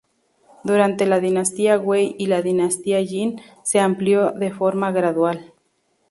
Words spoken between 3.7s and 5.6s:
amplió de forma gradual.